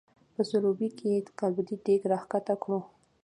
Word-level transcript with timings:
په 0.35 0.41
سروبي 0.49 0.89
کې 0.99 1.11
قابلي 1.39 1.75
دیګ 1.85 2.01
راښکته 2.11 2.55
کړو. 2.61 2.79